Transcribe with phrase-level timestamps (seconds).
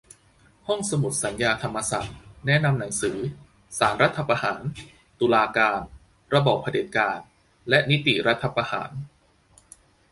[0.67, 2.15] ห้องสมุดสัญญา ธรรมศักดิ์
[2.45, 3.17] แนะนำหนังสือ
[3.79, 4.61] "ศาลรัฐประหาร:
[5.19, 5.79] ตุลาการ
[6.33, 7.17] ระบอบเผด็จการ
[7.69, 8.89] และนิติรัฐประหาร"